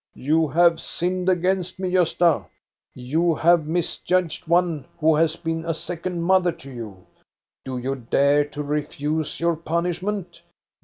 "You 0.29 0.47
have 0.47 0.79
sinned 0.81 1.29
against 1.29 1.77
me, 1.77 1.91
Gosta. 1.91 2.45
You 2.95 3.35
have 3.35 3.67
misjudged 3.67 4.47
one 4.47 4.85
who 4.97 5.13
has 5.15 5.35
been 5.35 5.63
a 5.63 5.75
second 5.75 6.23
mother 6.23 6.51
to 6.53 6.71
you. 6.71 7.05
Do 7.65 7.77
you 7.77 7.93
dare 8.09 8.45
to 8.45 8.63
refuse 8.63 9.39
your 9.39 9.55
punishment 9.55 10.41